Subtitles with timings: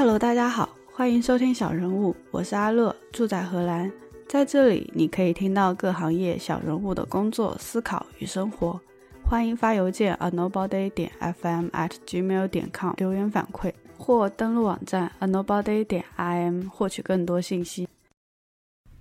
[0.00, 3.92] Hello，大家好，欢迎收听小人物，我是阿乐，住在荷兰。
[4.26, 8.80] 在这里，你可以听到各行业小人物的工作、思考与生活。
[9.22, 17.86] 欢迎发邮件 a nobody 点 fm at gmail 点 com 留言反馈，或登录网站 a nobody 点 im 获取更多信息。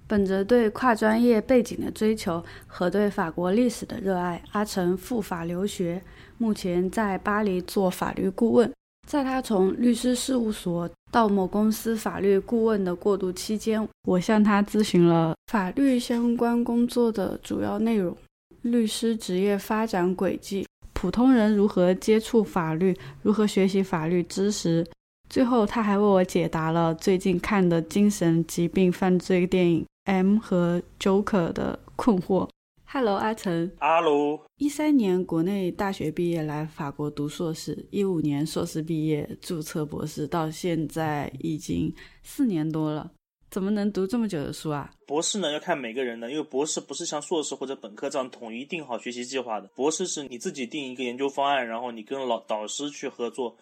[0.06, 6.04] 本着对跨专业背景的追求和对法国历史的热爱，阿成赴法留学，
[6.38, 8.70] 目前在巴黎做法律顾问。
[9.10, 18.16] 在他从律师事务所到某公司法律顾问的过渡期间，我向他咨询了法律相关工作的主要内容、
[18.62, 20.64] 律师职业发展轨迹、
[20.94, 24.86] 普通人如何接触法律、如何学习法律知识。
[25.28, 32.48] 最后，他还为我解答了最近看的精神疾病犯罪电影《M》和《Joker》的困惑。
[32.92, 33.72] Hello，阿成。
[33.80, 34.44] Hello。
[34.58, 41.94] 一三年国内大学毕业来法国读硕士，一五年硕士毕业注册博士，到现在已经
[42.24, 43.12] 四年多了。
[43.52, 44.90] 怎么能读这么久的书啊？
[45.06, 49.68] 博士呢要看每个人的，因为博士不是像硕士或者本科这样统一定好学习计划的。
[49.76, 53.56] 博士是你自己定一个研究方案，然后你跟老导师去合作。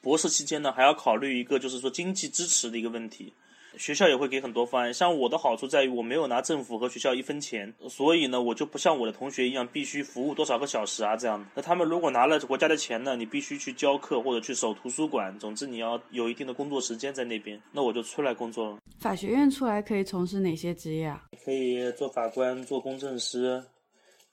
[0.00, 3.30] 博士期间呢还要考虑一个就是说经济支持的一个问题。
[3.76, 11.44] 学校也会给很多方案，像我的好处在于我没有拿政府和学校一分钱，所以呢，我就不像我的同学一样必须服务多少个小时啊这样。
[11.54, 17.60] 那他们如果拿了国家的钱呢，你必须去教课或者去守图书馆，总之你要有一定的工作时间在那边。
[17.72, 18.78] 那我就出来工作了。
[18.98, 21.24] 法学院出来可以从事哪些职业啊？
[21.44, 23.62] 可以做法官、做公证师，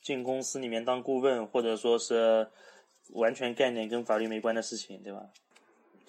[0.01, 2.47] 进公司里面当顾问，或者说是
[3.13, 5.21] 完全概念跟法律没关的事情，对吧？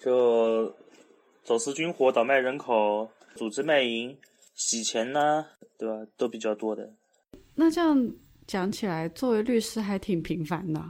[0.03, 0.73] 就
[1.43, 3.09] 走私军火、倒卖人口。
[3.35, 4.17] 组织卖淫、
[4.55, 5.45] 洗钱呢，
[5.77, 6.05] 对吧？
[6.17, 6.91] 都比较多的。
[7.55, 8.11] 那这样
[8.47, 10.83] 讲起来，作为律师还挺平凡的。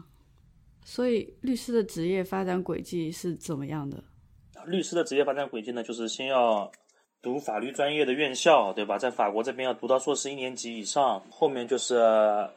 [0.83, 4.03] 所以，律师的职业发展轨迹是怎么样的？
[4.65, 6.71] 律师的职业发展轨迹呢，就是先要
[7.21, 8.97] 读法律专业的院校，对吧？
[8.97, 11.95] 在法国这边要读到硕士一年级以上，后面就是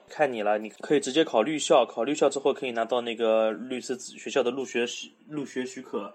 [0.09, 0.59] 看你了。
[0.59, 6.13] 你可以直接考律校，考律校之后可以拿到那个律师学校的入学许入学许可，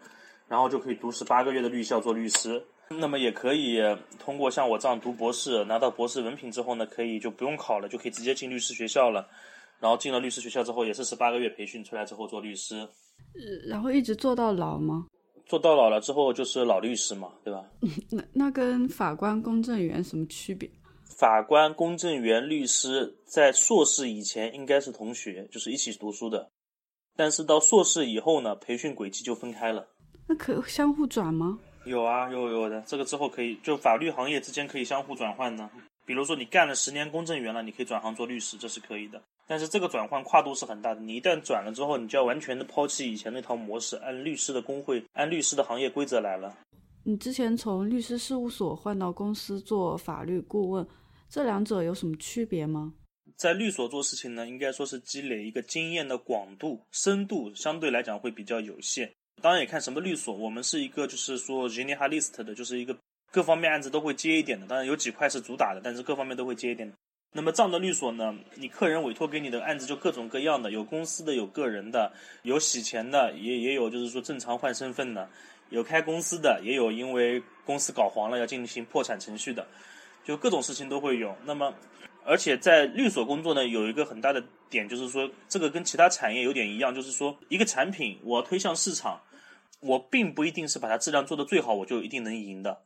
[0.47, 2.61] 然后就可以读十八个月的律校做律师。
[2.89, 3.79] 那么也可以
[4.17, 9.27] 通过像我这样读博士，拿到博士文凭之后呢，可以就不用考了，就可以直接进律师学校了。
[9.79, 12.87] 然后进了律师学校之后，也是十八个月培训出来之后做律师。
[13.67, 15.05] 然后一直做到老吗？
[15.45, 17.63] 做到老了之后就是老律师嘛，对吧？
[18.09, 20.69] 那那跟法官、公证员什么区别？
[21.17, 26.49] 法官、公证员、律师在硕士以前应该是同学，就是一起读书的。
[27.15, 29.87] 但是到硕士以后呢，培训轨迹就分开了。
[30.27, 31.59] 那可相互转吗？
[31.87, 35.69] 有啊，有有的，这个之后可以就法律行业之间可以相互转换呢。
[36.05, 39.21] 比如说你干了十年公证员了，你可以转行做律师，这是可以的。
[39.47, 46.57] 但是这个转换跨度是很大的，你一旦转了之后，你就要完全的抛弃以前那套模式，按律师的工会、按律师的行业规则来了。
[47.03, 50.85] 你之前从律师事务所换到公司做法律顾问，
[51.29, 52.93] 这两者有什么区别吗？
[53.35, 59.13] 在律所做事情呢，应该说是积累一个经验的广度、深度相对来讲会比较有限。
[59.41, 62.95] 当然也看什么律所，我们是一个就是说 generalist 的，就是一个
[63.31, 64.65] 各方面案子都会接一点的。
[64.65, 66.91] 当然有几块是主打的，但是各方面都会接一点。
[67.33, 72.11] 那么这样的律所呢，你客人委托给你的案子就各种各样的，有公司的，有个人的，
[72.41, 75.29] 有洗钱的，也也有就是说正常换身份的，
[75.69, 79.67] 有开公司的，也有因为公司搞黄了要进行破产程序的，
[80.23, 81.35] 就各种事情都会有。
[81.45, 81.71] 那么
[82.25, 89.21] 而且在律所工作呢，有一个很大的点就是说，这个跟其他产业有点一样，就是说一个产品我推向市场。
[89.79, 92.83] 我并不一定是把它质量做得最好，我就一定能赢的。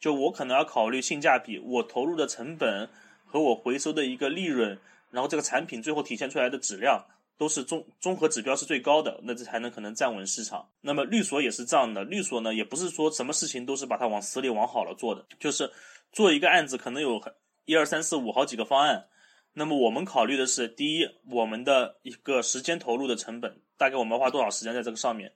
[0.00, 2.88] 就我可能要考虑性价比，我投入的成本
[3.24, 4.78] 和我回收的一个利润，
[5.10, 7.04] 然后这个产品最后体现出来的质量
[7.38, 10.68] 都是综综合指标是最高的，那这才能可能站稳市场。
[10.80, 15.70] 那么律所也是这样的，律所呢也不是说什么事情都是把它往死里往好了做的，就是
[16.12, 17.20] 做一个案子可能有
[17.64, 19.06] 一二三四五好几个方案。
[19.54, 25.30] 那么我们考虑的是，第一，我们的一个时间投入的成本，大概我们要花多少时间在这个上面。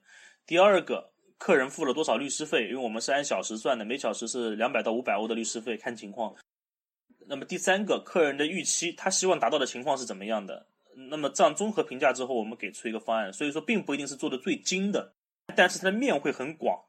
[0.47, 2.69] 第二个，客人付了多少律师费？
[2.69, 6.33] 因为我们是按小时算的，每小时是两百到五百欧的律师费，看情况。
[7.27, 10.65] 那么第三个，客人的预期，他希望达到的情况是怎么样的？
[11.09, 13.31] 那么这样综合评价之后，我们给出一个方案。
[13.33, 15.11] 所以说，并不一定是做的最精的，
[15.53, 16.81] 但是它的面会很广。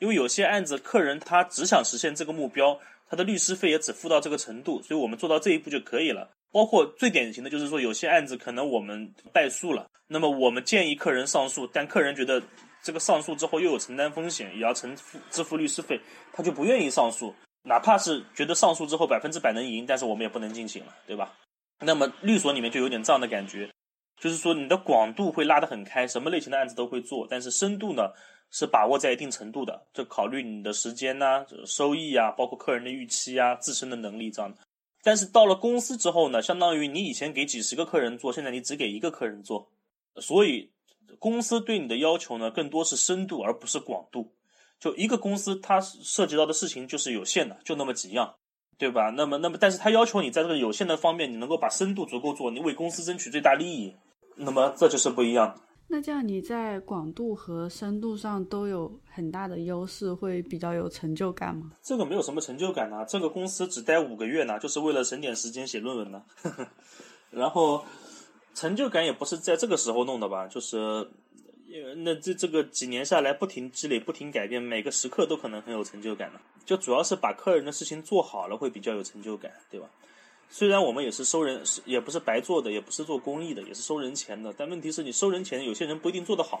[0.00, 2.76] 因为有些案子，客人他只想实现这个目标，
[3.08, 6.28] 他的律师费也只付到这个程度，所以我们做到这一步就可以了。
[6.50, 12.42] 包括最典型的就是说，有些案子可能我们败诉了，那么我们建议客人上诉，但客人觉得。
[12.88, 16.00] 这个上诉之后又有承担风险，也要承付支付律师费，
[16.32, 21.34] 他就不愿意上诉，哪怕是觉得上诉之后百分之百能赢，但是我们也不能进行了，对吧？
[21.80, 23.68] 那么律所里面就有点这样的感觉，
[24.18, 28.10] 就是说你的广度会拉得很开，什么类型的案子都会做，但是深度呢
[28.50, 34.62] 是把握在一定程度的，就考虑你的时间呐、收益啊，包括客人的预期啊、自身的能力这样的。
[35.02, 39.70] 但是到了公司之后呢，相当于你以前给几十个客人做，现在你只给一个客人做，
[40.22, 40.70] 所以
[41.18, 44.32] 公司对你的要求呢，更多是深度而不是广度。
[44.80, 48.32] 就一个公司，它涉及到的事情就是有限的，就那么几样，
[48.78, 49.10] 对吧？
[49.16, 53.92] 那么，那么，但是它要求你在这个有限的方面，你能够把深度足够做，你为公司争取最大利益，
[54.36, 55.60] 那么这就是不一样的。
[55.90, 61.72] 那这样你在广度和深度上都有很大的优势，会比较有成就感吗？
[61.82, 66.22] 这个没有什么成就感啊、这个公司只待五个月呢，就是为了省点时间写论文呢。
[67.30, 67.82] 然后
[68.58, 76.40] 成就感也不是在这个时候弄的吧，就是呃那这这个几年下来不停积累、不停改变，每个时刻都可能很有成就感的。
[76.66, 79.88] 就主要是把客人的事情做好了，会比较有成就感，对吧？
[80.50, 86.60] 虽然我们也是收人，是也不是白做的，也不是做公益的，也是收人钱的，但问题是你收人钱，有些人不一定做得好，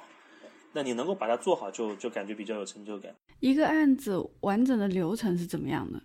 [0.72, 3.12] 那你能够把它做好就，就感觉比较有成就感。
[3.40, 6.00] 一个案子完整的流程是怎么样的？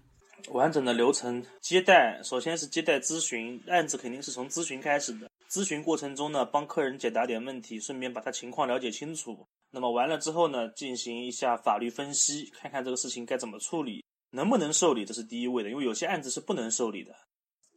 [0.51, 5.29] 完整的流程接待，首先是接待咨询，案子肯定是从咨询开始的。
[5.53, 9.45] 咨询过程中呢，帮客人解答点问题，顺便把他情况了解清楚。
[9.69, 17.13] 那么完了之后呢，进行一下法律分析，看看这个事情该怎么处理，能不能受理，这是第一位的，因为有些案子是不能受理的。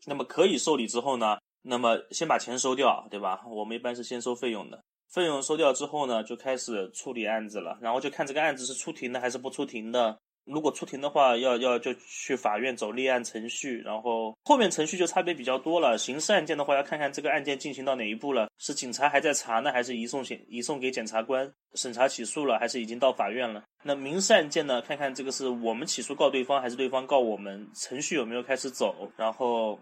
[0.07, 3.43] 那么可以受理之后呢，那么先把钱收掉，对吧？
[3.47, 4.83] 我们一般是先收费用的，
[5.13, 10.19] 费用收掉之后呢，就开始处理案子了，然后就看这个案子是出庭的还是不出庭的。
[10.47, 15.99] 如果出庭的话，要要就去法院走立案程序，然后后面程序就差别比较多了。
[15.99, 23.65] 刑事案件的话，要看看这个案件进行到哪一步了，是警察还在查呢，还是移送检移送给检察官审查起诉了，还是已经到法院了？
[23.83, 29.77] 那民事案件呢，看看这个是我们起诉告对方，还是对方告我们，程序有没有开始走，然后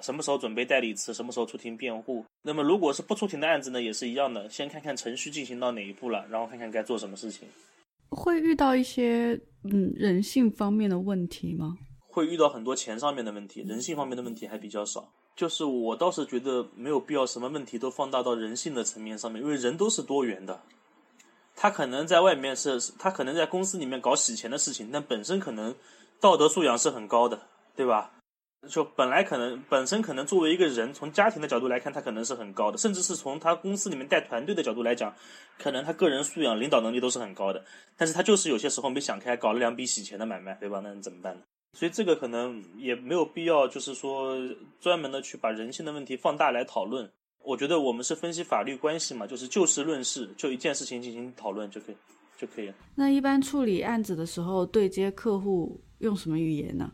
[0.00, 2.24] 什么时候准备代理词，什么时候出庭辩护。
[2.42, 7.48] 那么如果是不出庭的案子呢，也是一样的，先看看程序进行到哪一步了，然后看看该做什么事情。
[8.14, 11.76] 会遇到一些嗯人性方面的问题吗？
[12.08, 15.08] 会遇到很多钱上面的问题，人性方面的问题还比较少。
[15.34, 20.60] 就是我倒是觉得没有必要什么问题都放大到人性的层面上面，因为人都是多元的。
[21.56, 25.74] 他可能在外面是，他可能在公司里面搞洗钱的事情，但本身可能
[26.20, 27.40] 道德素养是很高的，
[27.74, 28.12] 对吧？
[28.68, 35.14] 就本来可能本身可能作为一个人，从家庭的角度来看，他可能是很高的，甚至是从他公司里面带团队的角度来讲，
[35.58, 37.64] 可能他个人素养、领导能力都是很高的。
[37.96, 40.80] 但是他就是有些时候没想开，搞了两笔洗钱的买卖，对吧？
[40.82, 41.42] 那怎么办呢？
[41.72, 44.36] 所以这个可能也没有必要，就是说
[44.80, 47.10] 专门的去把人性的问题放大来讨论。
[47.42, 51.96] 我觉得我们是分析法律关系嘛，就是就事论事，就一件事情进行讨论就可以
[52.38, 52.74] 就可以了。
[52.94, 56.90] 那一般处理案子的时候，对接客户用什么语言呢？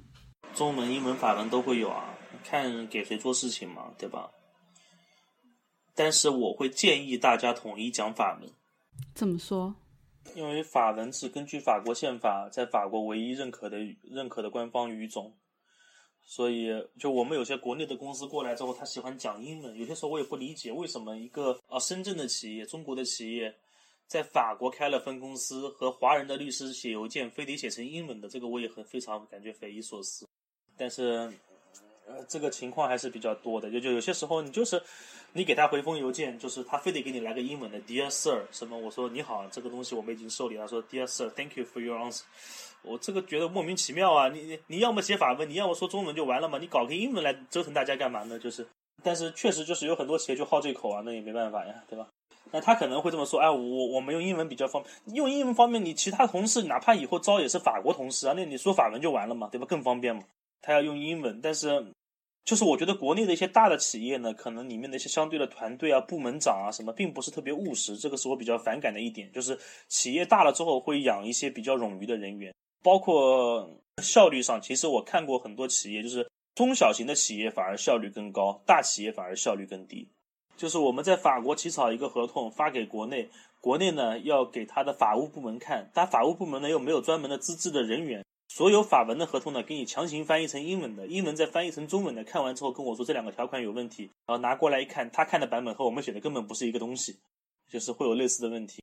[0.54, 4.30] 中文、英文、法文都会有啊，看给谁做事情嘛，对吧？
[5.94, 8.50] 但是我会建议大家统一讲法文，
[9.14, 9.74] 怎么说？
[10.34, 15.34] 因为法文是根据法国宪法在法国唯一认可的认可的官方语种，
[16.22, 16.68] 所以
[16.98, 23.52] 就我们有些国内的公司过来之后，他喜欢讲英文，有些时候我也不理解为什么一个啊深圳的企业、中国的企业
[24.06, 30.28] 在法国开了分公司，和华人的律师写邮件非得写成英文的，这个我也很非常感觉匪夷所思。
[30.80, 31.30] 但是，
[32.08, 33.70] 呃，这个情况还是比较多的。
[33.70, 34.82] 就就有些时候，你就是
[35.34, 40.62] 你给他回封邮件，就是他非得给你来个英文的 “Dear Sir” 什么，我说你好，这个东西我们已经受理了。
[40.62, 42.22] 他说 “Dear Sir，Thank you for your answer”，
[42.82, 44.30] 我这个觉得莫名其妙啊！
[44.30, 46.58] 你你你要么写法文，你要么说中文就完了嘛？
[46.58, 48.38] 你搞个英文来折腾大家干嘛呢？
[48.38, 48.66] 就是，
[49.04, 52.08] 但是确实就是有很多企业就好这口啊，那也没办法呀，对吧？
[52.52, 54.82] 那他可能会这么说，哎，我我们用英文比较方，
[55.14, 59.66] 用英文方便，你其他同事哪怕以后招也是法国同事啊，那你说法文就完了嘛，对吧？
[59.68, 60.22] 更方便嘛。
[60.62, 61.92] 他要用英文，但是
[62.44, 69.30] 就是我觉得国内的一些大的企业呢，可能里面的一些相对的团队啊、部门长啊什么，并不是特别务实，这个是我比较反感的一点。
[69.32, 72.52] 就是企业大了之后会养一些比较冗余的人员，
[72.82, 73.70] 包括
[74.02, 80.08] 效率上，其实我看过很多企业，就是中小型的企业反而效率更高，大企业反而效率更低。
[80.56, 83.28] 就是我们在法国起草一个合同发给国内，
[83.60, 88.24] 国内呢要给他的法务部门看，但法务部门呢又没有专门的资质的人员。
[88.52, 92.24] 所有法文的合同呢，给你强行翻译成英文的，英文再翻译成中文的。
[92.24, 97.16] 看完之后跟我说这两个条款有问题，然后拿过来一看，他看的版本和我们写的根本不是一个东西，
[97.70, 98.82] 就是会有类似的问题。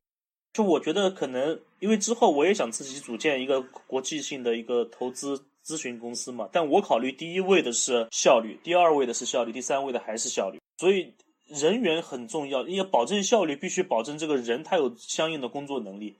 [0.54, 10.58] 就我觉得可能，因为之后我也想自己组建一个国际性的一个投资咨询公司嘛，但我考虑第一位的是效率，第二位的是效率，第三位的还是效率。
[10.78, 11.12] 所以
[11.44, 16.16] 人员很重要，因为保证效率，必须保证这个人他有相应的工作能力。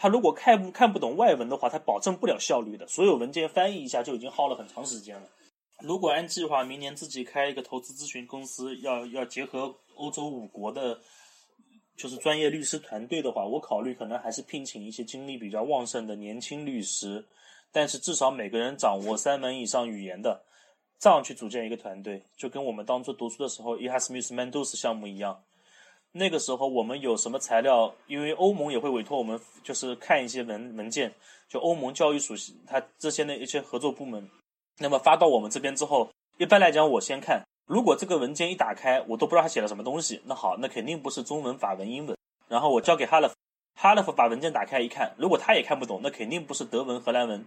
[0.00, 2.88] 他如果看不看不懂外文的话，他保证不了效率的。
[2.88, 5.28] 所有文件翻译一下就已经耗了很长时间了。
[5.82, 10.98] 如果按计划明年自己开一个投资咨询公司，要要结合欧洲五国的，
[11.98, 17.22] 就是专业律师团队的话，我考虑可能还是聘请一些精力比较旺盛的年轻律师，
[17.70, 20.42] 但是至少每个人掌握三门以上语言的，
[20.98, 25.44] 这样去组建一个团队，就跟我们当初读书的时候 e h a s m i t h Mendos 项目一样。
[26.12, 27.94] 那个时候我们有什么材料？
[28.08, 31.12] 因为欧盟也会委托我们，就是看一些文文件，
[31.48, 34.28] 就欧盟教育属性，它这些的一些合作部门，
[34.78, 42.16] 那么发到我们这边之后，一般来讲我先看，如果这个文件一打开，我都不知道他写了什么东西，那好，那肯定不是中文、法文、英文。
[42.48, 43.34] 然后我交给哈勒夫，
[43.76, 47.46] 哈勒夫把文件打开一看，如果他也看不懂，那肯定不是德文、荷兰文。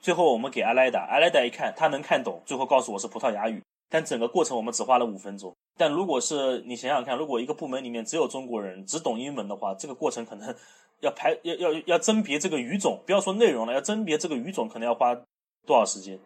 [0.00, 3.60] 最后我们给阿莱达，阿莱达一看他能看懂，最后告诉我是葡萄牙语。
[3.94, 5.54] 但整个过程我们只花了五分钟。
[5.76, 10.52] 但如果是你想想看，如果一个部门里面只有中国人，只懂英文的话，这个过程可能
[10.98, 15.14] 要排要要要甄别这个语种，不要说内容了，要甄别这个语种可能要花
[15.64, 16.18] 多少时间。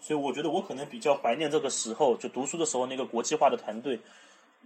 [0.00, 3.98] 所以我觉得我可能比较怀念这个时候，就读书的时候那个国际化的团队。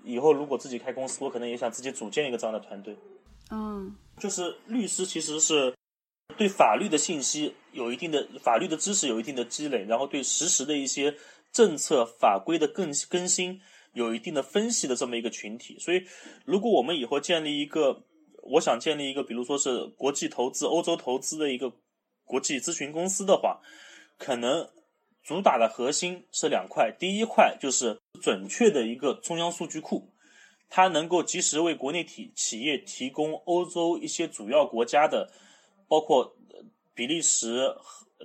[0.03, 2.97] 以后如果自己开公司，我可能也想自己组建一个这样的团队。
[3.53, 5.73] 嗯，就是律师其实是
[6.37, 11.15] 对法律的信息有一定的法律的知识有一定的积累，然后对实时的一些。
[11.53, 13.61] 政策法规的更更新
[13.93, 16.03] 有一定的分析的这么一个群体，所以
[16.47, 18.03] 如果我们以后建立一个，
[18.43, 21.71] 我想建立一个，比如说是国际投资、欧洲投资的一个
[22.25, 23.61] 国际咨询公司的话，
[24.17, 24.67] 可能
[25.23, 30.11] 主打的核心是两块，第一块就是准确的一个中央数据库，
[30.71, 35.31] 它能够及时为国内体企业提供欧洲一些主要国家的，
[35.87, 36.35] 包括
[36.95, 37.77] 比利时、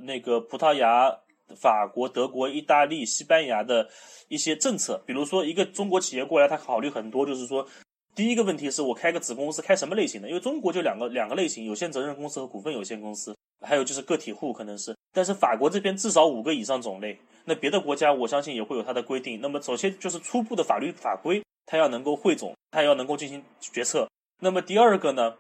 [0.02, 1.20] 那个葡萄牙。
[1.56, 3.88] 法国、德国、意大利、西班牙的
[4.28, 7.68] 一些政策，比如说一个中国企业过来，他考虑很多，就是说，
[8.16, 10.28] 第一个问题是我开个子公司开什么类型的？
[10.28, 14.96] 因为中国就两个两个类型，有限责任公司和股份有限公司，还有就是个体户可能是。
[15.14, 19.40] 但是法国这边至少五个以上种类，那别的国家我相信也会有它的规定。
[19.42, 24.08] 那么首先就是初步的法律法规，它要能够汇总，它要能够进行决策。
[24.42, 25.36] 那么第二个呢，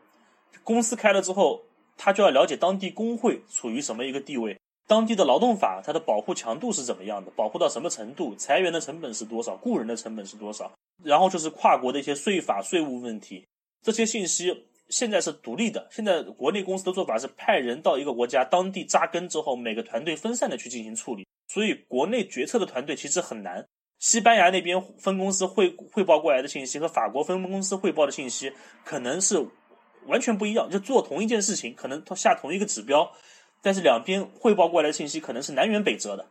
[0.64, 1.62] 公司开了之后，
[1.96, 4.58] 他就要了解当地工会处于什么一个地位。
[4.88, 7.30] 当地的劳动法，它的保护强度是怎么样的？
[7.36, 8.34] 保护到什么程度？
[8.38, 9.58] 裁员的成本是多少？
[9.58, 10.72] 雇人的成本是多少？
[11.04, 13.46] 然后就是跨国的一些税法、税务问题，
[13.84, 15.86] 这些信息现在是独立的。
[15.92, 21.28] 现在国内公司的做法是派人到一个国家当地扎根之后，每个团队分散的去进行处理。
[21.50, 23.66] 所以国内决策的团队其实很难。
[24.00, 28.52] 西班牙那边分公司汇汇报过来的信息和法国分公司汇报的信息
[28.86, 29.44] 可能是
[30.06, 30.70] 完全不一样。
[30.70, 33.12] 就做同一件事情，可能下同一个指标。
[33.62, 36.30] 但是两边汇报过来的信息可能是南辕北辙的，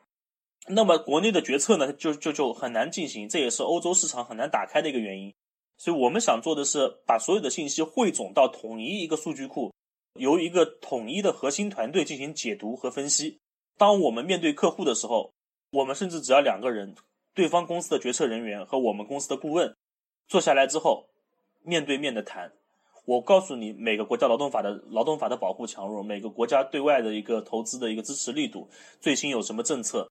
[0.69, 5.35] 那么国内的决策呢，就就就很难进行，这也是欧洲市场很难打开的一个原因。
[5.77, 9.73] 所以我们想做的是把所有的信息汇总到统一一个数据库，
[10.15, 13.39] 由一个统一的核心团队进行解读和分析。
[13.77, 15.35] 当我们面对客户的时候，
[15.71, 16.95] 我们甚至只要两个人，
[17.35, 19.77] 对方公司的决策人员和我们公司的顾问
[20.27, 21.11] 坐下来之后，
[21.63, 22.53] 面对面的谈。
[23.07, 28.69] 我告诉你，每个国家劳动法的劳动法的保护强弱，每个国家对外的一个投资的一个支持力度，
[29.01, 30.09] 最新有什么政策，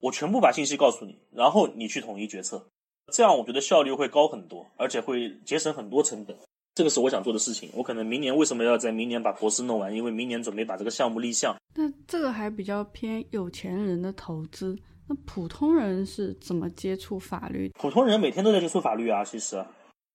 [0.00, 2.62] 我全部把信息告诉你，然后你去统一决策，
[3.10, 6.36] 这样我觉得效率会高很多，而且会节省很多成本。
[6.74, 7.70] 这个是我想做的事情。
[7.72, 9.94] 我可能明年为什么要在明年把博士弄完？
[9.94, 11.56] 因为明年准备把这个项目立项。
[11.74, 14.76] 那这个还比较偏有钱人的投资，
[15.08, 17.70] 那普通人是怎么接触法律？
[17.78, 19.64] 普通人每天都在接触法律啊，其实。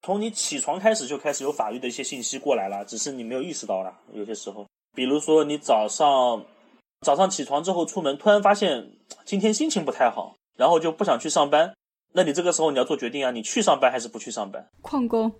[0.02, 3.94] 从你起床开始就开始有法律的一些信息过来了，只是你没有意识到了。
[4.14, 4.66] 有些时候，
[4.96, 6.44] 比如说你早上
[7.02, 8.92] 早上起床之后出门，突然发现
[9.26, 11.74] 今天心情不太好，然后就不想去上班，
[12.14, 14.66] 那你这个时候你要做决定啊，你去上班还是不去上班？
[14.82, 15.32] 旷工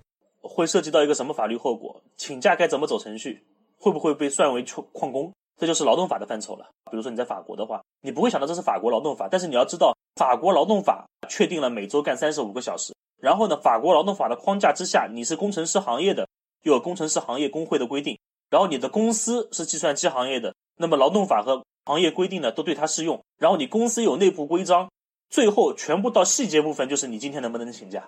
[0.42, 2.02] 会涉及到一个什么法律后果？
[2.18, 3.42] 请假该怎么走程序？
[3.78, 5.34] 会不会被算为旷旷工？
[5.58, 6.66] 这就是劳动法的范畴了。
[6.92, 12.94] 比如说你在法国的话，你不会想到这是法国劳动法，但是你要知道，法国劳动法确定了每周干三十五个小时。
[13.20, 16.28] 然后呢，法国劳动法的框架之下，你是工程师行业的，
[16.64, 18.18] 又有工程师行业工会的规定。
[18.50, 23.22] 然后你的公司是计算机行业的，那么劳动法和行业规定呢都对它适用。
[23.38, 24.90] 然后你公司有内部规章，
[25.30, 28.08] 最后全部到细节部分，就是你今天能不能请假。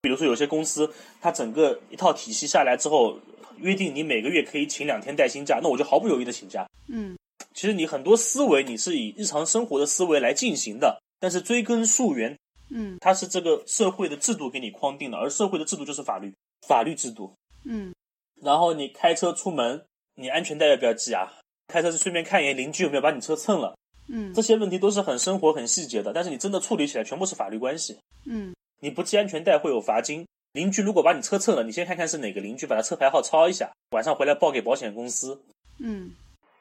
[0.00, 3.18] 比如说有些公司，它整个一套体系下来之后，
[3.58, 6.66] 约定你每个月可以请两天带薪假，那我就毫不犹豫的请假。
[6.88, 7.14] 嗯，
[7.52, 12.34] 其实你很多思维你是以日常生活的思维来进行的，但是追根溯源。
[12.70, 16.32] 嗯，它是这个社会的制度给你框定的，而社会的制度就是法律，
[16.66, 17.34] 法律制度。
[17.64, 17.94] 嗯，
[18.40, 19.84] 然后你开车出门，
[20.14, 21.32] 你安全带要不要系啊？
[21.68, 23.76] 开车是顺便看一眼邻居有没有把你车蹭了。
[24.08, 27.98] 嗯，这些问题都是很生活、很细节的，但是你真的处理起来全部是法律关系。
[28.24, 35.40] 嗯，你不系安全带会有罚金，邻居如果把你车蹭了，你先看看是哪个邻居，把他车牌号抄一下，晚上回来报给保险公司。
[35.78, 36.12] 嗯。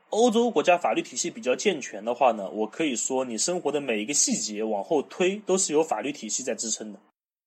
[0.10, 7.00] 欧洲国家法律体系比较健全的话呢，我可以说你生活的每一个细节往后推都是有法律体系在支撑的。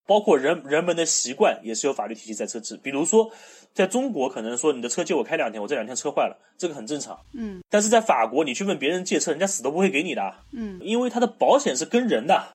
[0.04, 2.76] 包括人人们的习惯也是有法律体系在设置。
[2.82, 3.30] 比如说，
[3.72, 7.16] 在中国可能说你的车借我开两天，我这两天车坏了，这个很正常。
[7.34, 12.48] 嗯但是在法国，你去问别人借车，人家死都不会给你的，嗯因为他的保险是跟人的。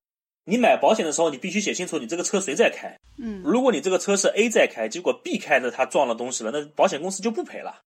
[0.43, 2.93] 你买保险的时候，你必须写清楚你这个车谁在开。
[3.17, 7.81] 嗯如果你这个车是 A 在开，结果 B 开的他撞了东西了，那保险公司就不赔了。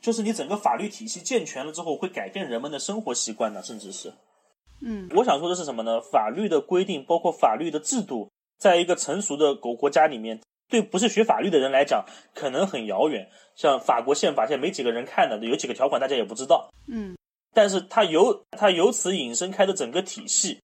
[0.00, 4.12] 就是你整个法律体系健全了之后，会改变人们的生活习惯的，甚至是。
[4.82, 6.00] 嗯我想说的是什么呢？
[6.00, 10.38] 法律的规定，包括法律的制度，在一个成熟的国国家里面，
[10.68, 13.26] 对不是学法律的人来讲，可能很遥远。
[13.54, 16.68] 像法国宪法，现在没几个人看的，有几个条款大家也不知道。
[16.88, 17.16] 嗯
[17.54, 20.60] 但是它由它由此引申开的整个体系，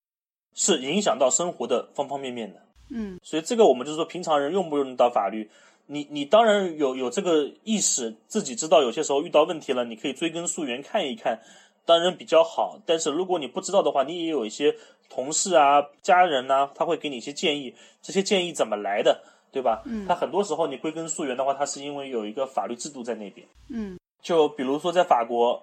[0.54, 2.60] 是影响到生活的方方面面的。
[2.90, 5.50] 嗯所以这个我们就是说，平常人用不用到法律？
[5.86, 11.38] 你你当然有有这个意识，自己知道有些时候遇到问题了，你可以追根溯源看一看，
[11.84, 12.78] 当然比较好。
[12.86, 14.74] 但是如果你不知道的话，你也有一些
[15.10, 19.82] 同事啊、家人呐、他会给你一些建议，这些建议怎么来的，对吧？
[19.84, 23.46] 嗯他很多时候你归根溯源的话，他是因为有一个法律制度在那边。
[23.68, 25.60] 嗯就比如说在法国，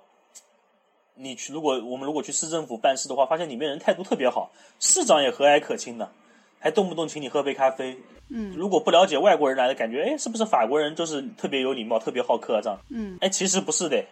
[1.16, 6.12] 你去如果我们如果去市政府办事的话，发现里面人态度特别好，市长也和蔼可亲的，
[6.60, 7.98] 还动不动请你喝杯咖啡。
[8.32, 12.62] 嗯如果不了解外国人来的感觉，哎，是不是法国人就是特别有礼貌、特别好客啊？
[12.62, 14.06] 这样，嗯哎，其实不是的，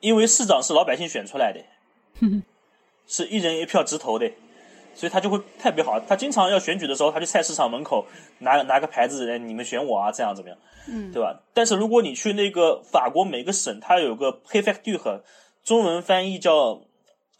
[0.00, 1.60] 因为市长是老百姓选出来的，
[3.08, 4.30] 是一人一票直投的，
[4.94, 5.98] 所以他就会特别好。
[6.00, 8.04] 他经常要选举的时候，他去菜市场门口
[8.38, 10.58] 拿拿个牌子，哎，你们选我啊，这样怎么样？
[10.88, 11.40] 嗯对吧？
[11.54, 15.22] 但是如果你去那个法国每个省，它有个 préfecture，
[15.64, 16.82] 中文翻译叫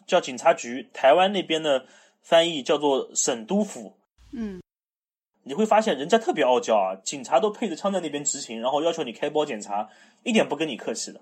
[0.07, 1.85] 叫警察局，台湾那边的
[2.27, 3.97] 翻译叫做省督府。
[4.33, 4.61] 嗯
[5.45, 9.89] 你会发现人家特别傲娇啊，警察都配着枪在那边执勤，然后要求你开包检查，
[10.25, 11.21] 一点不跟你客气的。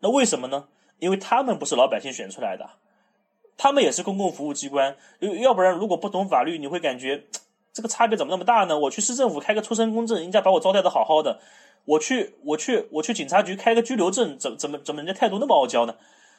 [0.00, 0.68] 那为什么呢？
[0.98, 2.68] 因为他们不是老百姓选出来的，
[3.56, 4.94] 他们也是公共服务机关。
[5.20, 7.24] 要要不然，如果不懂法律，你会感觉
[7.72, 8.78] 这个差别怎么那么大呢？
[8.78, 11.38] 我去市政府开个出生公证，人家把我招待的好好的；
[11.86, 15.96] 我去我去我去警察局开个拘留证，怎怎么怎么人家态度那么傲娇呢？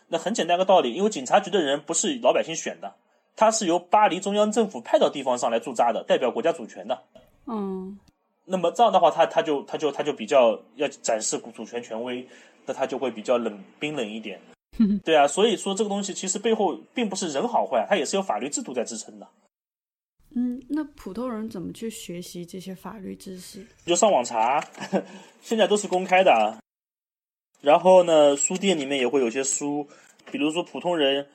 [0.09, 2.93] 那很简单个道理，因为警察局的人不是老百姓选的，
[3.35, 7.03] 他是由巴黎中央政府派到地方上来驻扎的，代表国家主权的。
[7.45, 7.97] 嗯
[8.45, 12.27] 那么这样的话，他他就他就他就比较要展示主权权威，
[12.65, 14.39] 那他就会比较冷冰冷一点。
[15.05, 19.27] 对啊，所以说这个东西其实背后并不是人好坏，它也是有法律制度在支撑的。
[20.35, 23.65] 嗯，那普通人怎么去学习这些法律知识？
[23.85, 24.59] 就上网查，
[25.41, 26.57] 现在都是公开的啊。
[27.61, 29.87] 然后呢，书店里面也会有些书，
[30.31, 31.25] 比如说普通人，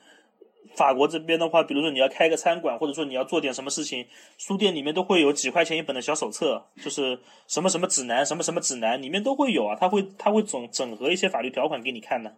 [0.79, 12.33] 法国这边的话，比如说你要开个餐馆，或者说你要做点什么事情，书店里面都会有几块钱一本的小手册，就是什么什么指南，什么什么指南，里面都会有啊，他会他会整整合一些法律条款给你看的。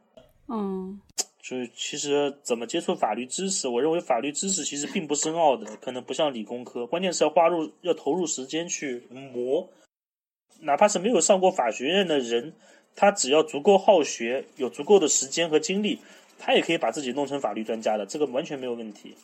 [0.48, 1.00] 嗯
[1.40, 9.70] 就是其实怎么接触法律知识，我认为法律知识其实并不深奥的，可能不像理工科，关键是要花入要投入时间去磨。
[10.62, 12.54] 哪怕是没有上过法学院的人，
[12.96, 16.00] 他只要足够好学，有足够的时间和精力，
[16.44, 19.16] 他也可以把自己弄成法律专家的，这个完全没有问题。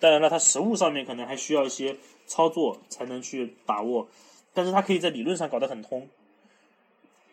[0.00, 4.06] 当然了，他实务上面可能还需要一些操作才能去把握，
[4.52, 6.08] 但是他可以在理论上搞得很通。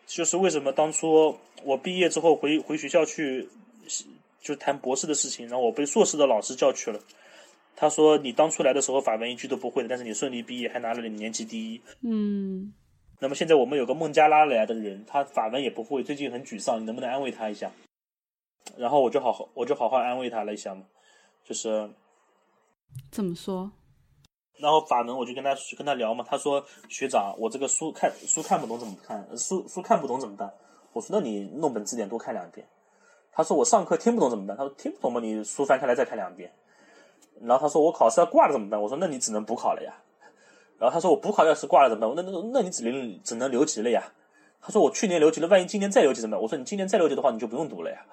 [0.06, 3.48] 就是为什么当初我毕业之后回回学校去，
[4.40, 7.00] 就谈博士的事情，然后我被硕士的老师叫去了。
[7.78, 11.80] 他说：“你当初来的时候法文一句都不会的，但是你顺利毕业，还拿了你年级第一。
[12.02, 12.72] 嗯
[13.20, 17.70] 那么现在我们有个孟加拉来的人，他法文也不会，最近很沮丧，你能不能安慰他一下？”
[18.76, 20.82] 然后我就好好我就好好安慰他了一下嘛，
[21.44, 21.90] 就是
[23.10, 23.70] 怎么说？
[24.58, 29.26] 然后法文我就跟他跟他聊嘛，他说学长，我这个书看书看不懂怎么看？
[29.36, 30.50] 书书看不懂怎么办？
[30.92, 32.66] 我说那你弄本字典多看两遍。
[33.32, 34.56] 他说我上课听不懂怎么办？
[34.56, 36.50] 他说听不懂嘛，你书翻开来再看两遍。
[37.42, 38.80] 然后他说我考试要挂了怎么办？
[38.80, 39.92] 我说那你只能补考了呀。
[40.78, 42.24] 然后他说我补考要是挂了怎么办？
[42.24, 44.10] 那那那你只能只能留级了呀。
[44.58, 46.42] 他说我去年留级了，万一今年再留级怎么办？
[46.42, 48.06] 我说你今年再留级的话，你就不用读了呀。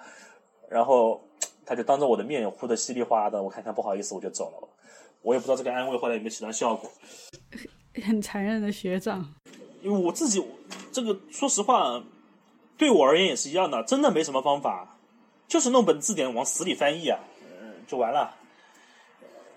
[0.74, 1.22] 然后
[1.64, 4.68] 他就当着我的面哭的稀里哗啦的，我看看不好意思我就走了。
[5.22, 6.90] 我也不知道这个安慰后来有没有起到效果，
[8.04, 9.34] 很残忍的学长。
[9.84, 10.44] 因为我自己
[10.92, 12.04] 这个说实话，
[12.76, 14.98] 对我而言也是一样的，真的没什么方法，
[15.48, 17.20] 就是弄本字典往死里翻译啊，
[17.62, 18.34] 嗯，就完了。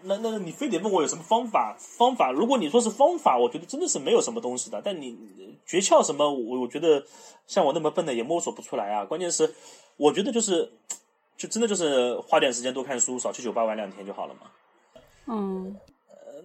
[0.02, 1.74] 那那你非得问我有什么方法？
[1.78, 4.80] 方法，如果你说是方法，我觉得真的是没有什么东西的。
[4.84, 5.16] 但你
[5.64, 7.02] 诀窍什么，我我觉得
[7.48, 9.04] 像我那么笨的也摸索不出来啊。
[9.04, 9.52] 关键是，
[9.96, 10.70] 我觉得就是，
[11.36, 14.40] 就真的就是花点时间多看书，少去酒吧玩两天就好了嘛。
[15.26, 15.76] 嗯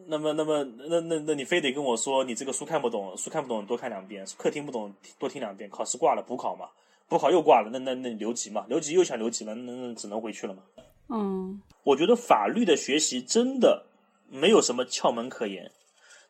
[0.07, 6.67] 那么，那么，那那那你非得跟我说你这个书看不懂，书看不懂多看两遍，课听不懂多听两遍，考试挂了补考嘛，
[7.07, 10.63] 补考又挂了，那那那你留级嘛，留级又想留级了，那那只能回去了嘛。
[11.09, 13.85] 嗯我觉得法律的学习真的
[14.29, 15.71] 没有什么窍门可言，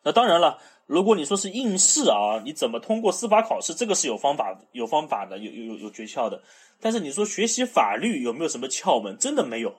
[0.04, 6.42] 那当然了，如果你说是应试啊，你怎么通过司法考试，这个是有方法、有方法的，有有有有诀窍的。
[6.80, 9.18] 但是你说学习法律有没有什么窍门？
[9.18, 9.76] 真的没有。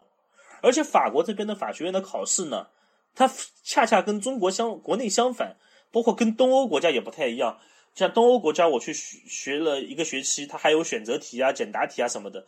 [0.60, 2.68] 而且法国这边的法学院的考试呢，
[3.14, 3.28] 它
[3.64, 5.56] 恰恰跟中国相国内相反，
[5.90, 7.58] 包括跟东欧国家也不太一样。
[7.94, 12.46] 像东欧国家，我去学学了一个学期，它还有选择题啊、简答题啊什么的，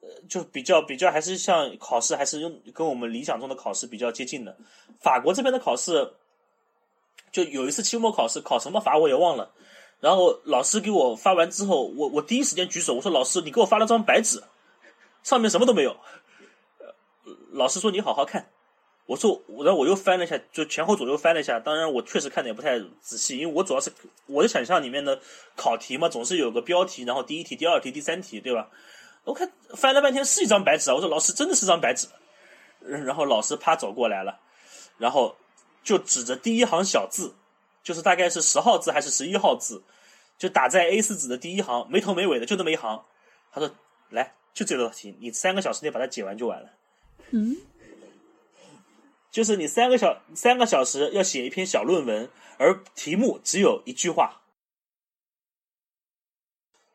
[0.00, 4.56] 呃，就比较比较还是像考试，还是用跟我们理想中的考试比较接近的。
[5.00, 6.10] 法国这边的考试，
[7.32, 9.50] 就有一次期末考试，考什么法我也忘了。
[10.00, 14.42] 然后老师给我发完之后，我我第一时间举手，我说老师，你给我发了张白纸，
[15.22, 15.96] 上面什么都没有。
[17.52, 18.48] 老师说你好好看。
[19.06, 21.58] 我说，然后我又翻了一下，就前后左右翻了一下。
[21.58, 23.90] 当然，我确实看的也不太仔细，因为我主要是
[24.26, 25.18] 我的想象里面的
[25.56, 28.68] 考题嘛，总是有个标题，然后第一题、第二题、第三题，对吧？
[29.24, 30.94] 我看翻了半天是一张白纸啊。
[30.94, 32.06] 我说老师真的是张白纸。
[32.80, 34.38] 然后老师啪走过来了，
[34.98, 35.34] 然后
[35.82, 37.34] 就指着第一行小字，
[37.82, 39.82] 就是大概是十号字还是十一号字，
[40.36, 43.04] 就打在 A 四纸的第一行，没头没尾的就那么一行。
[43.50, 43.70] 他说
[44.10, 46.70] ：“来，就这道题，你三个小时内把它解完就完了。”
[47.30, 47.56] 嗯。
[49.30, 54.42] 就是你三个小三个小时要写一篇小论文，而题目只有一句话。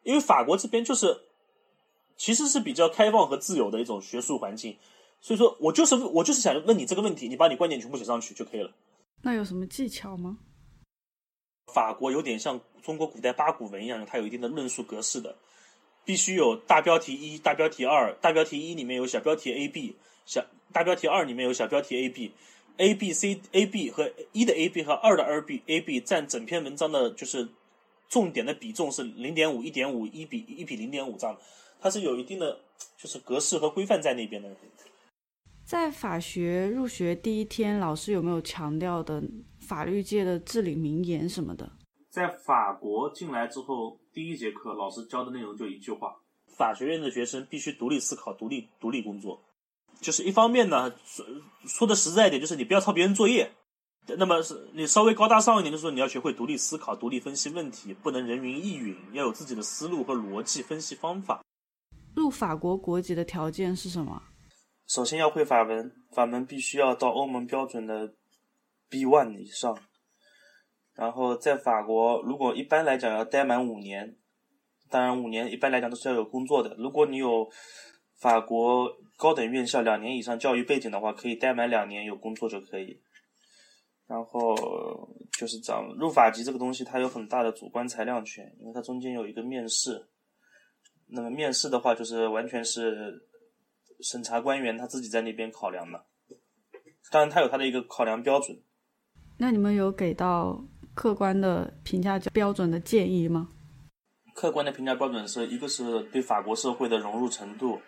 [0.01, 1.21] 因为法国这边就是
[2.17, 4.77] 其实是比较开放和自由的一种学术环境，
[5.23, 8.69] 所以说我就是我就是想问你这个问题，你把你观点全部写上去就可以了。
[9.21, 10.37] 那有什么技巧吗？
[11.73, 15.33] 法国有点像中国古代八股文一样，它有一定的论述格式的，
[16.03, 19.95] 必须有大标题一、大标题二，大标题一里面有小标题 A、B。
[20.25, 27.47] 小大标题二里面有小标题 A B，A B C A B 和一的 A B 和二的二 B A B 占整篇文章的就是
[28.09, 31.37] 重点的比重是零点五一点五一比一比零点五这样，
[31.79, 32.59] 它是有一定的
[32.97, 34.49] 就是格式和规范在那边的。
[35.73, 39.23] 在法学入学第一天，老师有没有强调的
[39.59, 41.67] 法律界的至理名言什么的？
[42.11, 46.13] 在法国进来之后，第一节课老师教的内容就一句话：
[46.55, 49.43] 法学院的学生必须独立思考、独立独立工作。
[49.99, 51.25] 就是一方面呢，说
[51.65, 53.51] 说的实在一点，就是你不要抄别人作业。
[54.15, 61.41] 那么是你稍微高大上一点，就是说你要学会独立思考、独立分析问题，不能人云亦云，要有自己的思路和逻辑分析方法。
[62.15, 64.21] 入法国国籍的条件是什么？
[64.93, 68.13] 首先要会法文，法文必须要到欧盟标准的
[68.89, 69.75] B one 以上。
[70.93, 74.15] 然后在法国，如果一般来讲要待满五年，
[74.91, 76.75] 当然五年一般来讲都是要有工作的。
[76.77, 77.49] 如果你有
[78.19, 78.87] 法国。
[79.15, 82.99] 高等院校两年以上教育背景的话，可以待满两年有工作就可以。
[84.07, 84.55] 然后
[85.37, 90.03] 就是讲入法籍这个东西，它有很大的主观裁量权，因为它中间有一个面试。
[91.07, 93.13] 那么面试的话，就是完全是
[94.01, 96.05] 审查官员他自己在那边考量的。
[97.11, 98.57] 当然，他有他的一个考量标准。
[99.37, 103.49] 那你们有给到客观的评价标准的建议吗？
[104.33, 107.79] 客观的评价标准是一个是对法国社会的融入程度。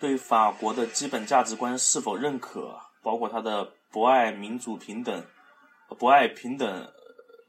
[0.00, 5.24] 对法国的基本价值观是否认可，包括他的博爱民主平等、
[5.98, 6.88] 博爱平等、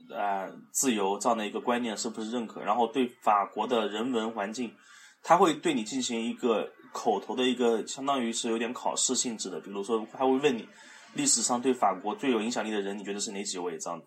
[0.10, 2.62] 呃自由这样的一个观念是不是认可？
[2.62, 4.74] 然后对法国的人文环境，
[5.22, 9.60] 他会对你进行一个口头的一个，相当于是有点考试性质的。
[9.60, 10.68] 比如说，他会问你
[11.14, 13.78] 历史上对法国最有影响力的人，你觉得是哪几位？
[13.78, 14.06] 这样的。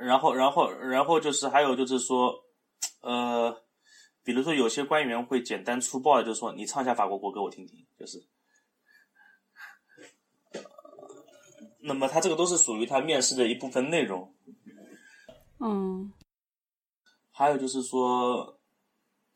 [0.00, 2.34] 然后，然后，然后就是还有就是说，
[3.00, 3.62] 呃。
[4.22, 8.22] 比如说，有些官员会简单粗暴的就是说：“你唱一下法国国歌，我听听。”就是，
[11.80, 14.32] 那么他这个都是属于他面试的一部分内容。
[15.58, 16.12] 嗯。
[17.32, 18.59] 还有就是说，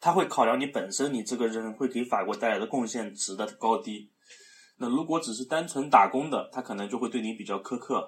[0.04, 4.10] 他会考量你本身你这个人会给法国带来的贡献值的高低。
[4.76, 8.06] 那如果只是单纯打工的，他可能就会对你比较苛刻。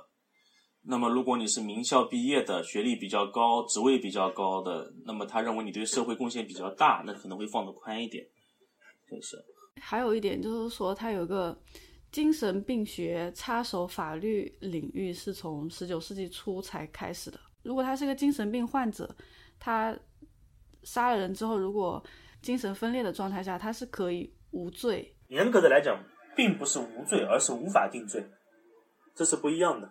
[0.82, 8.22] 那么，如果你是名校毕业的，学历比较高，职位比较高的，那么他认为你对社会贡献比较大，那可能会放得宽一点。
[9.10, 9.42] 就是。
[9.80, 11.58] 还有一点就是说，他有个
[12.12, 17.40] 精神病学插手法律领域，是从十九世纪初才开始的。
[17.62, 19.16] 如果他是个精神病患者，
[19.58, 19.98] 他
[20.86, 22.02] 杀了人之后，如果
[22.40, 25.14] 精神分裂的状态下，他是可以无罪。
[25.28, 26.02] 严格的来讲，
[26.34, 28.24] 并不是无罪，而是无法定罪，
[29.14, 29.90] 这是不一样的。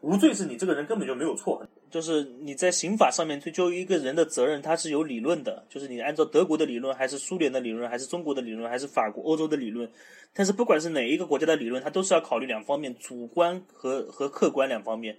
[0.00, 9.88] 无罪是你这个人根本就没有错，就是你在刑法上面追究一个人的责任，它是有理论的，就是你按照德国的理论，还是苏联的理论，还是中国的理论，还是法国、欧洲的理论。
[10.34, 15.16] 但是不管是哪一个国家的理论，它都是要考虑两方面，主观和和客观两方面。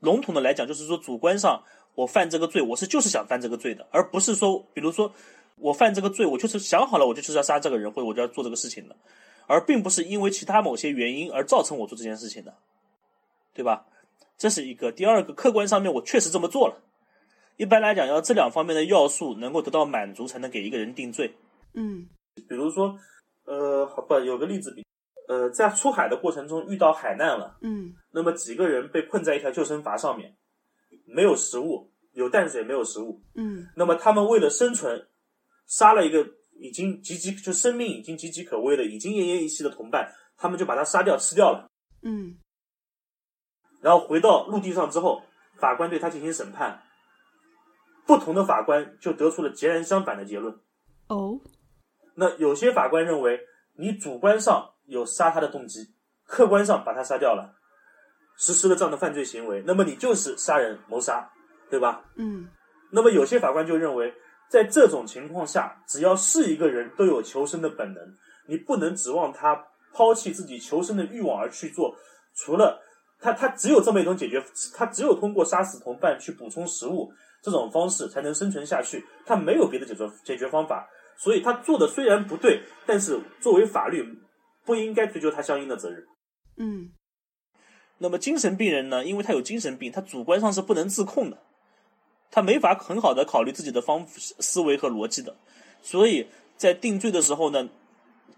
[0.00, 1.62] 笼统的来讲，就是说主观上
[1.94, 5.12] 我犯这个罪，我是就是想犯这个罪的，而不是说，比如说
[5.56, 8.96] 我犯这个罪，我就是想好了，我就是要杀这个人，或者我就要做这个事情的，
[9.46, 12.54] 而并不是因为其他某些原因而造成我做这件事情的，
[13.52, 13.86] 对吧？
[14.38, 14.90] 这是一个。
[14.90, 16.80] 第二个，客观上面我确实这么做了。
[17.58, 21.30] 一般来讲，要这两方面的要素能够得到满足，才能给一个人定罪。
[21.74, 22.08] 嗯，
[22.48, 22.96] 比如说，
[23.44, 24.82] 呃，好吧，有个例子比，
[25.28, 30.34] 呃，在出海的过程中遇到海难了，嗯，那么几个人被困在一条救生筏上面，
[31.12, 35.08] 没有食物，有淡水，没有食物，嗯，那么他们为了生存，
[35.66, 36.26] 杀了一个
[36.60, 41.70] 已经岌岌就生命已经岌岌可危的、已经奄奄一息的同伴，他们就把他杀掉吃掉了。
[42.02, 42.38] 嗯，
[43.80, 45.22] 然后回到陆地上之后，
[45.58, 46.82] 法官对他进行审判，
[48.06, 50.58] 不同的法官就得出了截然相反的结论。
[51.08, 51.40] 哦，
[52.14, 53.40] 那有些法官认为，
[53.76, 55.94] 你主观上有杀他的动机，
[56.24, 57.59] 客观上把他杀掉了，
[58.40, 61.30] 实施了这样的犯罪行为，那么你就是杀人谋杀，
[61.68, 62.02] 对吧？
[62.16, 62.48] 嗯，
[62.90, 64.10] 那么有些法官就认为，
[64.48, 68.02] 在这种情况下，只要是一个人都有求生的本能，
[68.48, 69.54] 你不能指望他
[69.92, 71.94] 抛弃自己求生的欲望而去做，
[72.34, 72.82] 除了
[73.20, 74.42] 他他只有这么一种解决，
[74.74, 84.02] 他只有通过杀死同伴去补充食物这种方式才能生存下去，他没有别的解决解决方法，所以他做的虽然不对，但是作为法律
[84.64, 86.02] 不应该追究他相应的责任。
[86.56, 86.90] 嗯，
[88.02, 89.04] 那么精神病人呢？
[89.04, 91.36] 因为他有精神病，他主观上是不能自控的，
[92.30, 95.36] 他没法很好的考虑自己的方思维和逻辑的，
[95.82, 97.68] 所以在定罪的时候呢，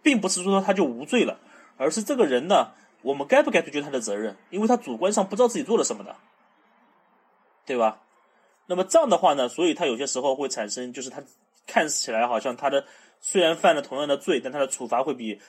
[0.02, 1.38] 并不是说他就无罪了，
[1.76, 2.72] 而是这个人呢，
[3.02, 4.36] 我们该不该追究他的责任？
[4.50, 6.16] 因为他主观上不知道自己做了什么的，
[7.64, 8.02] 对吧？
[8.66, 11.22] 那么这样的话呢，所以他有些时候会产生，就是他
[11.68, 12.84] 看起来好像他的
[13.20, 15.40] 虽然犯了同样的罪，但他的处罚会比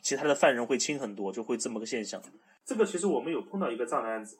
[0.00, 2.22] 其他的犯人会轻很多，就会这么个现象。
[2.64, 4.38] 这个其实我们有碰到一个这样的案子，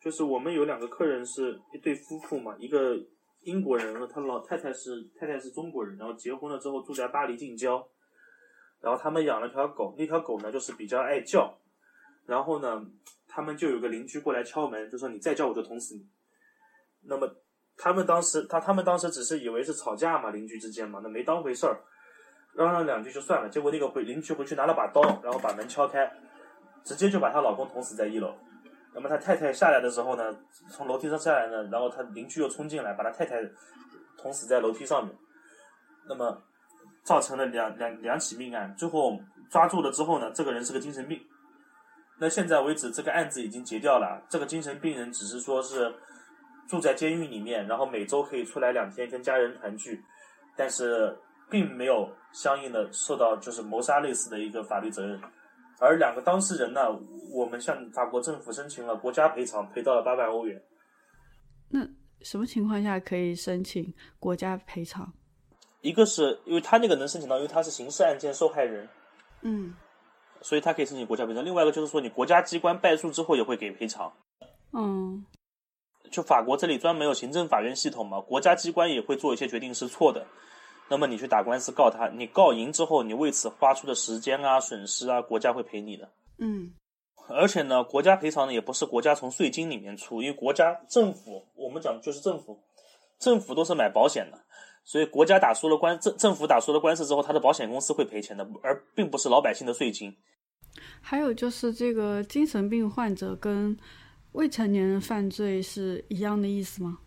[0.00, 2.98] 就是我们有两个客人是一对夫妇嘛，一个
[3.42, 7.86] 英国人，他老太太是太太是中国人，然后结婚了之后住在巴黎近郊，
[8.80, 11.58] 然后他们养了条狗，那条狗呢就是比较爱叫，
[12.26, 12.84] 然后呢，
[13.26, 16.06] 他们就有个邻居过来敲门，就说你再叫我就捅死你。
[17.02, 17.36] 那么
[17.76, 21.80] 他们当时他他们当时只是以为是吵架嘛，邻居之间嘛，那没当回事儿，
[22.64, 23.48] 嚷嚷两句就算了。
[23.48, 26.10] 结果那个回邻居回去拿了把刀，然后把门敲开，
[26.84, 28.34] 直接就把她老公捅死在一楼。
[28.92, 30.24] 那么她太太下来的时候呢，
[30.68, 33.36] 从楼梯上下来呢，然后她邻居又冲进来，把她太太
[34.16, 35.14] 捅死在楼梯上面。
[36.08, 36.42] 那么
[37.04, 41.20] 造成了两两两起命案，最后抓住了之后呢，这个人是个精神病。
[42.20, 44.20] 那现在为止，这个案子已经结掉了。
[44.28, 45.94] 这个精神病人只是说是
[46.68, 50.02] 住在监狱里面，然后每周可以出来两天跟家人团聚，
[50.56, 51.16] 但是
[51.50, 55.20] 并没有相应的受到就是谋杀类似的一个法律责任。
[55.80, 56.80] 而两个当事人呢，
[57.32, 60.60] 我们向法国政府申请了国家赔偿，赔到了八万欧元。
[61.68, 61.86] 那
[62.22, 65.12] 什么情况下可以申请国家赔偿？
[65.80, 68.88] 一个是因为他那个能申请到，因为他是刑事案件受害人，
[69.42, 69.74] 嗯
[70.42, 71.44] 所以他可以申请国家赔偿。
[71.44, 74.12] 另外一个就是说，你国家机关败诉之后也会给赔偿。
[74.72, 75.24] 嗯
[76.10, 80.26] 就法国这里专门有行政法院系统嘛，国家机关也会做一些决定是错的。
[80.88, 86.08] 那么你去打官司告他，你告赢之后，你为此花出的时间啊、损失啊，国家会赔你的。
[86.38, 86.72] 嗯
[87.30, 92.58] 而且呢，国家赔偿呢也不是国家从税金里面出，因为国家政府，我们讲就是政府，
[93.18, 94.38] 政府都是买保险的，
[94.82, 100.16] 所以国家打输了官，政政府打输了官司之后，他的保险公司会赔钱的，而并不是老百姓的税金。
[101.02, 103.76] 还有就是这个精神病患者跟
[104.32, 106.98] 未成年人犯罪是一样的意思吗？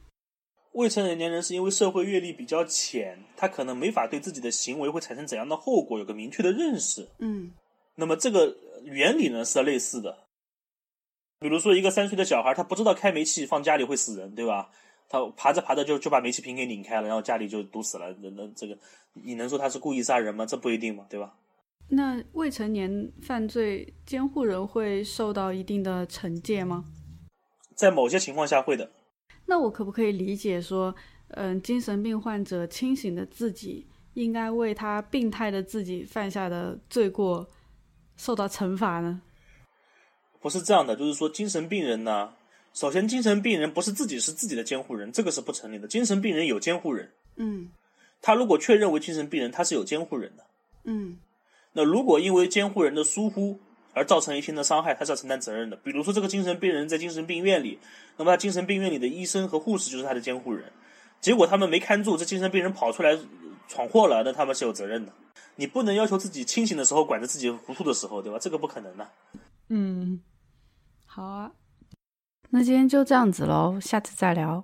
[0.74, 7.08] 未成年人是因为社会阅历比较浅，他可能没法对自己的行为会产生怎样的后果有个明确的认识。
[7.20, 7.52] 嗯
[7.96, 10.18] 那么这个原理呢是类似的。
[11.40, 14.70] 比如说，一个三岁的小孩，他不知道开煤气放家里会死人，对吧？
[15.10, 18.16] 他爬着爬着就就把煤气瓶给拧开了，然后家里就堵死了。
[18.22, 18.78] 那那这个，
[19.14, 20.46] 你能说他是故意杀人吗？
[20.46, 21.34] 这不一定嘛，对吧？
[21.90, 26.86] 那未成年犯罪监护人会受到一定的惩戒吗？
[27.76, 28.90] 在某些情况下会的。
[29.52, 30.96] 那我可不可以理解说，
[31.32, 37.46] 嗯，精神病患者清醒的自己应该为他病态的自己犯下的罪过
[38.16, 39.22] 受到惩罚呢？
[40.40, 42.32] 不是这样的，就是说精神病人呢，
[42.74, 45.86] 首先精神病人不是自己是自己的监护人，这个是不成立的。
[45.86, 47.70] 精神病人有监护人，嗯
[48.22, 50.46] 他如果确认为精神病人，他是有监护人的。
[50.86, 51.18] 嗯
[51.74, 53.60] 那如果因为监护人的疏忽
[53.94, 55.76] 而造成一定的伤害，他是要承担责任的。
[55.78, 57.80] 比如说，这个精神病人在精神病院里，
[58.18, 60.72] 那么他精神病院里的医生和护士就是他的监护人，
[61.20, 63.18] 结果他们没看住，这精神病人跑出来
[63.68, 65.12] 闯祸了，那他们是有责任的。
[65.56, 68.40] 你不能要求自己清醒的时候管着自己糊涂的时候，对吧？
[68.40, 69.08] 这个不可能的。
[69.70, 70.22] 嗯，
[71.06, 71.52] 好啊。
[72.50, 74.64] 那今天就这样子喽，下次再聊。